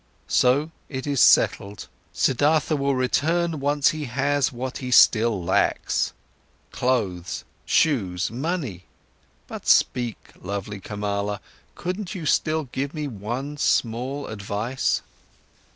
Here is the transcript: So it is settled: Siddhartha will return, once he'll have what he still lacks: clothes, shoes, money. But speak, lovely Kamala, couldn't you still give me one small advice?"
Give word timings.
So 0.27 0.71
it 0.89 1.05
is 1.05 1.21
settled: 1.21 1.87
Siddhartha 2.11 2.73
will 2.75 2.95
return, 2.95 3.59
once 3.59 3.89
he'll 3.89 4.07
have 4.07 4.47
what 4.47 4.79
he 4.79 4.89
still 4.89 5.43
lacks: 5.43 6.11
clothes, 6.71 7.45
shoes, 7.67 8.31
money. 8.31 8.85
But 9.45 9.67
speak, 9.67 10.17
lovely 10.41 10.79
Kamala, 10.79 11.39
couldn't 11.75 12.15
you 12.15 12.25
still 12.25 12.63
give 12.71 12.95
me 12.95 13.07
one 13.07 13.57
small 13.57 14.25
advice?" 14.25 15.03